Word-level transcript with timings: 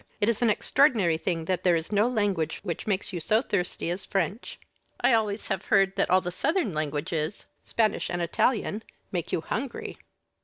It 0.19 0.29
is 0.29 0.41
an 0.41 0.49
extraordinary 0.49 1.19
thing 1.19 1.45
that 1.45 1.63
there 1.63 1.75
is 1.75 1.91
no 1.91 2.07
language 2.07 2.59
which 2.63 2.87
makes 2.87 3.13
you 3.13 3.19
so 3.19 3.39
thirsty 3.43 3.91
as 3.91 4.03
French. 4.03 4.59
I 4.99 5.13
always 5.13 5.49
have 5.49 5.65
heard 5.65 5.95
that 5.95 6.09
all 6.09 6.21
the 6.21 6.31
southern 6.31 6.73
languages, 6.73 7.45
Spanish 7.61 8.09
and 8.09 8.19
Italian, 8.19 8.81
make 9.11 9.31
you 9.31 9.41
hungry." 9.41 9.99